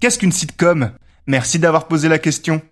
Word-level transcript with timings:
Qu'est-ce 0.00 0.18
qu'une 0.18 0.30
sitcom? 0.30 0.92
Merci 1.26 1.58
d'avoir 1.58 1.88
posé 1.88 2.08
la 2.08 2.20
question. 2.20 2.62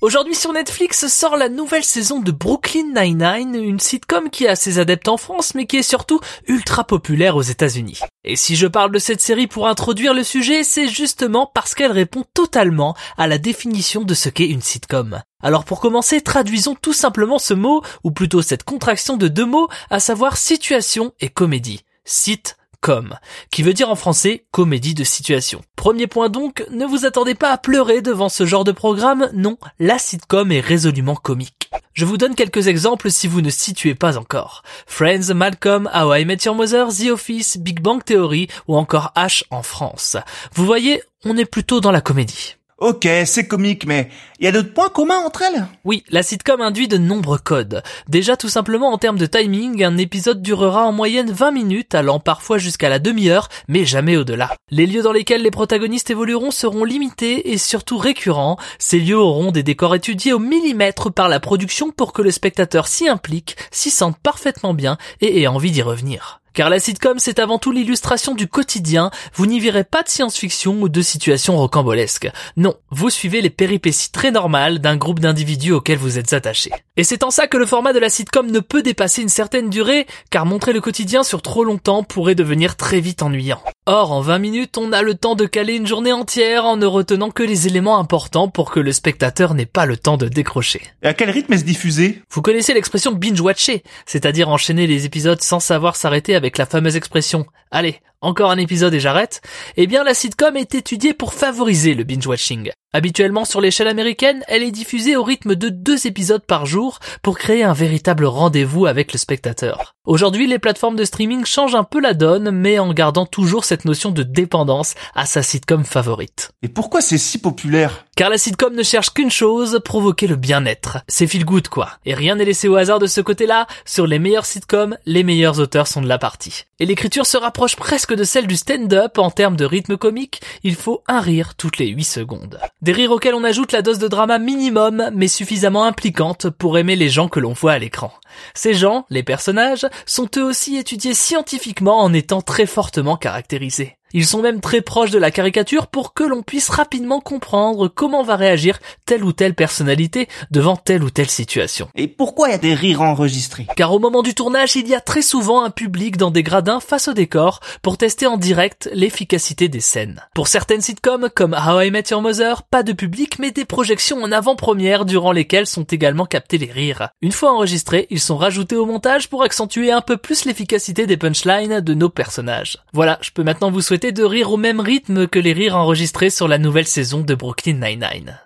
Aujourd'hui 0.00 0.36
sur 0.36 0.52
Netflix 0.52 1.08
sort 1.08 1.36
la 1.36 1.48
nouvelle 1.48 1.82
saison 1.82 2.20
de 2.20 2.30
Brooklyn 2.30 2.92
Nine-Nine, 2.94 3.56
une 3.56 3.80
sitcom 3.80 4.30
qui 4.30 4.46
a 4.46 4.54
ses 4.54 4.78
adeptes 4.78 5.08
en 5.08 5.16
France 5.16 5.56
mais 5.56 5.66
qui 5.66 5.78
est 5.78 5.82
surtout 5.82 6.20
ultra 6.46 6.84
populaire 6.84 7.34
aux 7.34 7.42
États-Unis. 7.42 7.98
Et 8.22 8.36
si 8.36 8.54
je 8.54 8.68
parle 8.68 8.92
de 8.92 9.00
cette 9.00 9.20
série 9.20 9.48
pour 9.48 9.66
introduire 9.66 10.14
le 10.14 10.22
sujet, 10.22 10.62
c'est 10.62 10.86
justement 10.86 11.50
parce 11.52 11.74
qu'elle 11.74 11.90
répond 11.90 12.24
totalement 12.32 12.94
à 13.16 13.26
la 13.26 13.38
définition 13.38 14.04
de 14.04 14.14
ce 14.14 14.28
qu'est 14.28 14.48
une 14.48 14.62
sitcom. 14.62 15.20
Alors 15.42 15.64
pour 15.64 15.80
commencer, 15.80 16.20
traduisons 16.20 16.76
tout 16.80 16.92
simplement 16.92 17.40
ce 17.40 17.54
mot, 17.54 17.82
ou 18.04 18.12
plutôt 18.12 18.42
cette 18.42 18.62
contraction 18.62 19.16
de 19.16 19.26
deux 19.26 19.46
mots, 19.46 19.68
à 19.90 19.98
savoir 19.98 20.36
situation 20.36 21.12
et 21.20 21.28
comédie. 21.28 21.80
Sit 22.04 22.56
com, 22.82 23.16
qui 23.50 23.62
veut 23.62 23.72
dire 23.72 23.88
en 23.88 23.94
français 23.94 24.44
comédie 24.50 24.92
de 24.92 25.04
situation. 25.04 25.62
Premier 25.76 26.06
point 26.06 26.28
donc, 26.28 26.66
ne 26.70 26.84
vous 26.84 27.06
attendez 27.06 27.34
pas 27.34 27.50
à 27.50 27.56
pleurer 27.56 28.02
devant 28.02 28.28
ce 28.28 28.44
genre 28.44 28.64
de 28.64 28.72
programme, 28.72 29.30
non, 29.32 29.56
la 29.78 29.98
sitcom 29.98 30.52
est 30.52 30.60
résolument 30.60 31.14
comique. 31.14 31.70
Je 31.94 32.04
vous 32.04 32.18
donne 32.18 32.34
quelques 32.34 32.68
exemples 32.68 33.10
si 33.10 33.28
vous 33.28 33.40
ne 33.40 33.50
situez 33.50 33.94
pas 33.94 34.18
encore. 34.18 34.62
Friends, 34.86 35.32
Malcolm, 35.34 35.88
How 35.94 36.14
I 36.14 36.24
Met 36.26 36.38
Your 36.44 36.54
Mother, 36.54 36.88
The 36.88 37.10
Office, 37.12 37.56
Big 37.56 37.80
Bang 37.80 38.04
Theory 38.04 38.48
ou 38.68 38.76
encore 38.76 39.12
H 39.16 39.44
en 39.50 39.62
France. 39.62 40.16
Vous 40.54 40.66
voyez, 40.66 41.02
on 41.24 41.36
est 41.36 41.46
plutôt 41.46 41.80
dans 41.80 41.92
la 41.92 42.00
comédie. 42.00 42.56
Ok, 42.82 43.06
c'est 43.26 43.46
comique, 43.46 43.86
mais 43.86 44.08
il 44.40 44.44
y 44.44 44.48
a 44.48 44.50
d'autres 44.50 44.74
points 44.74 44.88
communs 44.88 45.20
entre 45.20 45.42
elles? 45.42 45.68
Oui, 45.84 46.02
la 46.08 46.24
sitcom 46.24 46.60
induit 46.60 46.88
de 46.88 46.98
nombreux 46.98 47.38
codes. 47.38 47.80
Déjà 48.08 48.36
tout 48.36 48.48
simplement 48.48 48.92
en 48.92 48.98
termes 48.98 49.18
de 49.18 49.26
timing, 49.26 49.84
un 49.84 49.96
épisode 49.98 50.42
durera 50.42 50.84
en 50.84 50.90
moyenne 50.90 51.30
20 51.30 51.52
minutes, 51.52 51.94
allant 51.94 52.18
parfois 52.18 52.58
jusqu'à 52.58 52.88
la 52.88 52.98
demi-heure, 52.98 53.48
mais 53.68 53.84
jamais 53.84 54.16
au-delà. 54.16 54.56
Les 54.72 54.86
lieux 54.86 55.02
dans 55.02 55.12
lesquels 55.12 55.44
les 55.44 55.52
protagonistes 55.52 56.10
évolueront 56.10 56.50
seront 56.50 56.82
limités 56.82 57.52
et 57.52 57.56
surtout 57.56 57.98
récurrents. 57.98 58.56
Ces 58.80 58.98
lieux 58.98 59.16
auront 59.16 59.52
des 59.52 59.62
décors 59.62 59.94
étudiés 59.94 60.32
au 60.32 60.40
millimètre 60.40 61.12
par 61.12 61.28
la 61.28 61.38
production 61.38 61.92
pour 61.92 62.12
que 62.12 62.22
le 62.22 62.32
spectateur 62.32 62.88
s'y 62.88 63.08
implique, 63.08 63.56
s'y 63.70 63.90
sente 63.90 64.18
parfaitement 64.18 64.74
bien 64.74 64.98
et 65.20 65.40
ait 65.40 65.46
envie 65.46 65.70
d'y 65.70 65.82
revenir. 65.82 66.41
Car 66.54 66.68
la 66.68 66.78
sitcom, 66.78 67.18
c'est 67.18 67.38
avant 67.38 67.58
tout 67.58 67.72
l'illustration 67.72 68.34
du 68.34 68.46
quotidien, 68.46 69.10
vous 69.34 69.46
n'y 69.46 69.58
verrez 69.58 69.84
pas 69.84 70.02
de 70.02 70.08
science-fiction 70.08 70.82
ou 70.82 70.88
de 70.90 71.00
situations 71.00 71.56
rocambolesques. 71.56 72.30
Non, 72.58 72.74
vous 72.90 73.08
suivez 73.08 73.40
les 73.40 73.50
péripéties 73.50 74.12
très 74.12 74.30
normales 74.30 74.78
d'un 74.78 74.96
groupe 74.96 75.20
d'individus 75.20 75.72
auxquels 75.72 75.98
vous 75.98 76.18
êtes 76.18 76.34
attaché. 76.34 76.70
Et 76.98 77.04
c'est 77.04 77.22
en 77.22 77.30
ça 77.30 77.46
que 77.46 77.56
le 77.56 77.64
format 77.64 77.94
de 77.94 77.98
la 77.98 78.10
sitcom 78.10 78.50
ne 78.50 78.60
peut 78.60 78.82
dépasser 78.82 79.22
une 79.22 79.30
certaine 79.30 79.70
durée, 79.70 80.06
car 80.30 80.44
montrer 80.44 80.74
le 80.74 80.82
quotidien 80.82 81.22
sur 81.22 81.40
trop 81.40 81.64
longtemps 81.64 82.02
pourrait 82.02 82.34
devenir 82.34 82.76
très 82.76 83.00
vite 83.00 83.22
ennuyant. 83.22 83.62
Or, 83.86 84.12
en 84.12 84.20
20 84.20 84.38
minutes, 84.38 84.78
on 84.78 84.92
a 84.92 85.02
le 85.02 85.16
temps 85.16 85.34
de 85.34 85.44
caler 85.44 85.74
une 85.74 85.88
journée 85.88 86.12
entière 86.12 86.66
en 86.66 86.76
ne 86.76 86.86
retenant 86.86 87.32
que 87.32 87.42
les 87.42 87.66
éléments 87.66 87.98
importants 87.98 88.46
pour 88.46 88.70
que 88.70 88.78
le 88.78 88.92
spectateur 88.92 89.54
n'ait 89.54 89.66
pas 89.66 89.86
le 89.86 89.96
temps 89.96 90.16
de 90.16 90.28
décrocher. 90.28 90.82
Et 91.02 91.08
à 91.08 91.14
quel 91.14 91.30
rythme 91.30 91.52
est-ce 91.54 91.64
diffusé? 91.64 92.22
Vous 92.30 92.42
connaissez 92.42 92.74
l'expression 92.74 93.10
binge-watcher, 93.10 93.82
c'est-à-dire 94.06 94.50
enchaîner 94.50 94.86
les 94.86 95.04
épisodes 95.04 95.40
sans 95.40 95.58
savoir 95.58 95.96
s'arrêter 95.96 96.36
avec 96.36 96.58
la 96.58 96.66
fameuse 96.66 96.94
expression 96.94 97.44
Allez, 97.72 98.00
encore 98.22 98.50
un 98.50 98.58
épisode 98.58 98.94
et 98.94 99.00
j'arrête 99.00 99.42
Eh 99.76 99.86
bien, 99.86 100.04
la 100.04 100.14
sitcom 100.14 100.56
est 100.56 100.74
étudiée 100.74 101.12
pour 101.12 101.34
favoriser 101.34 101.94
le 101.94 102.04
binge-watching. 102.04 102.70
Habituellement 102.94 103.44
sur 103.44 103.60
l'échelle 103.60 103.88
américaine, 103.88 104.44
elle 104.48 104.62
est 104.62 104.70
diffusée 104.70 105.16
au 105.16 105.22
rythme 105.22 105.54
de 105.54 105.68
deux 105.68 106.06
épisodes 106.06 106.44
par 106.46 106.64
jour 106.64 107.00
pour 107.22 107.36
créer 107.36 107.64
un 107.64 107.72
véritable 107.72 108.24
rendez-vous 108.24 108.86
avec 108.86 109.12
le 109.12 109.18
spectateur. 109.18 109.94
Aujourd'hui, 110.06 110.46
les 110.46 110.58
plateformes 110.58 110.96
de 110.96 111.04
streaming 111.04 111.44
changent 111.44 111.74
un 111.74 111.84
peu 111.84 112.00
la 112.00 112.14
donne, 112.14 112.50
mais 112.50 112.78
en 112.78 112.92
gardant 112.92 113.26
toujours 113.26 113.64
cette 113.64 113.84
notion 113.84 114.10
de 114.10 114.22
dépendance 114.22 114.94
à 115.14 115.26
sa 115.26 115.42
sitcom 115.42 115.84
favorite. 115.84 116.51
Et 116.64 116.68
pourquoi 116.68 117.00
c'est 117.00 117.18
si 117.18 117.38
populaire? 117.38 118.06
Car 118.14 118.30
la 118.30 118.38
sitcom 118.38 118.72
ne 118.72 118.84
cherche 118.84 119.10
qu'une 119.10 119.32
chose, 119.32 119.80
provoquer 119.84 120.28
le 120.28 120.36
bien-être. 120.36 120.98
C'est 121.08 121.26
feel 121.26 121.44
good 121.44 121.66
quoi. 121.66 121.90
Et 122.04 122.14
rien 122.14 122.36
n'est 122.36 122.44
laissé 122.44 122.68
au 122.68 122.76
hasard 122.76 123.00
de 123.00 123.08
ce 123.08 123.20
côté-là. 123.20 123.66
Sur 123.84 124.06
les 124.06 124.20
meilleures 124.20 124.46
sitcoms, 124.46 124.96
les 125.04 125.24
meilleurs 125.24 125.58
auteurs 125.58 125.88
sont 125.88 126.00
de 126.00 126.06
la 126.06 126.18
partie. 126.18 126.66
Et 126.78 126.86
l'écriture 126.86 127.26
se 127.26 127.36
rapproche 127.36 127.74
presque 127.74 128.14
de 128.14 128.22
celle 128.22 128.46
du 128.46 128.54
stand-up 128.54 129.18
en 129.18 129.32
termes 129.32 129.56
de 129.56 129.64
rythme 129.64 129.96
comique. 129.96 130.40
Il 130.62 130.76
faut 130.76 131.02
un 131.08 131.20
rire 131.20 131.56
toutes 131.56 131.78
les 131.78 131.88
8 131.88 132.04
secondes. 132.04 132.60
Des 132.80 132.92
rires 132.92 133.10
auxquels 133.10 133.34
on 133.34 133.42
ajoute 133.42 133.72
la 133.72 133.82
dose 133.82 133.98
de 133.98 134.06
drama 134.06 134.38
minimum, 134.38 135.10
mais 135.14 135.28
suffisamment 135.28 135.84
impliquante 135.84 136.48
pour 136.48 136.78
aimer 136.78 136.94
les 136.94 137.08
gens 137.08 137.28
que 137.28 137.40
l'on 137.40 137.54
voit 137.54 137.72
à 137.72 137.78
l'écran. 137.80 138.12
Ces 138.54 138.74
gens, 138.74 139.04
les 139.10 139.24
personnages, 139.24 139.86
sont 140.06 140.28
eux 140.36 140.44
aussi 140.44 140.76
étudiés 140.76 141.14
scientifiquement 141.14 142.00
en 142.00 142.12
étant 142.12 142.40
très 142.40 142.66
fortement 142.66 143.16
caractérisés. 143.16 143.96
Ils 144.14 144.26
sont 144.26 144.42
même 144.42 144.60
très 144.60 144.80
proches 144.80 145.10
de 145.10 145.18
la 145.18 145.30
caricature 145.30 145.86
pour 145.86 146.12
que 146.14 146.24
l'on 146.24 146.42
puisse 146.42 146.68
rapidement 146.68 147.20
comprendre 147.20 147.88
comment 147.88 148.22
va 148.22 148.36
réagir 148.36 148.78
telle 149.06 149.24
ou 149.24 149.32
telle 149.32 149.54
personnalité 149.54 150.28
devant 150.50 150.76
telle 150.76 151.02
ou 151.02 151.10
telle 151.10 151.30
situation. 151.30 151.88
Et 151.94 152.08
pourquoi 152.08 152.48
il 152.48 152.52
y 152.52 152.54
a 152.54 152.58
des 152.58 152.74
rires 152.74 153.02
enregistrés? 153.02 153.66
Car 153.76 153.92
au 153.92 153.98
moment 153.98 154.22
du 154.22 154.34
tournage, 154.34 154.76
il 154.76 154.88
y 154.88 154.94
a 154.94 155.00
très 155.00 155.22
souvent 155.22 155.64
un 155.64 155.70
public 155.70 156.16
dans 156.16 156.30
des 156.30 156.42
gradins 156.42 156.80
face 156.80 157.08
au 157.08 157.12
décor 157.12 157.60
pour 157.80 157.98
tester 157.98 158.26
en 158.26 158.36
direct 158.36 158.90
l'efficacité 158.92 159.68
des 159.68 159.80
scènes. 159.80 160.22
Pour 160.34 160.48
certaines 160.48 160.80
sitcoms 160.80 161.30
comme 161.34 161.54
How 161.54 161.80
I 161.80 161.90
Met 161.90 162.04
Your 162.10 162.22
Mother, 162.22 162.62
pas 162.64 162.82
de 162.82 162.92
public 162.92 163.38
mais 163.38 163.50
des 163.50 163.64
projections 163.64 164.22
en 164.22 164.32
avant-première 164.32 165.04
durant 165.04 165.32
lesquelles 165.32 165.66
sont 165.66 165.84
également 165.84 166.26
captés 166.26 166.58
les 166.58 166.70
rires. 166.70 167.10
Une 167.22 167.32
fois 167.32 167.52
enregistrés, 167.52 168.06
ils 168.10 168.20
sont 168.20 168.36
rajoutés 168.36 168.76
au 168.76 168.86
montage 168.86 169.28
pour 169.28 169.42
accentuer 169.42 169.92
un 169.92 170.00
peu 170.00 170.16
plus 170.16 170.44
l'efficacité 170.44 171.06
des 171.06 171.16
punchlines 171.16 171.80
de 171.80 171.94
nos 171.94 172.08
personnages. 172.08 172.78
Voilà, 172.92 173.18
je 173.22 173.30
peux 173.30 173.42
maintenant 173.42 173.70
vous 173.70 173.80
souhaiter 173.80 174.01
de 174.10 174.24
rire 174.24 174.50
au 174.50 174.56
même 174.56 174.80
rythme 174.80 175.28
que 175.28 175.38
les 175.38 175.52
rires 175.52 175.76
enregistrés 175.76 176.30
sur 176.30 176.48
la 176.48 176.58
nouvelle 176.58 176.88
saison 176.88 177.20
de 177.20 177.34
Brooklyn 177.34 177.74
Nine-Nine. 177.74 178.40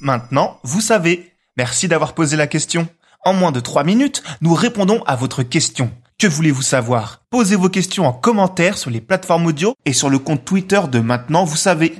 Maintenant, 0.00 0.58
vous 0.64 0.80
savez. 0.80 1.30
Merci 1.56 1.86
d'avoir 1.86 2.14
posé 2.14 2.36
la 2.36 2.46
question. 2.46 2.88
En 3.24 3.34
moins 3.34 3.52
de 3.52 3.60
3 3.60 3.84
minutes, 3.84 4.22
nous 4.40 4.54
répondons 4.54 5.02
à 5.04 5.14
votre 5.14 5.42
question. 5.42 5.92
Que 6.18 6.26
voulez-vous 6.26 6.62
savoir? 6.62 7.22
Posez 7.30 7.54
vos 7.54 7.68
questions 7.68 8.06
en 8.06 8.12
commentaire 8.12 8.76
sur 8.76 8.90
les 8.90 9.00
plateformes 9.00 9.46
audio 9.46 9.74
et 9.84 9.92
sur 9.92 10.10
le 10.10 10.18
compte 10.18 10.44
Twitter 10.44 10.80
de 10.90 11.00
Maintenant, 11.00 11.44
vous 11.44 11.56
savez. 11.56 11.94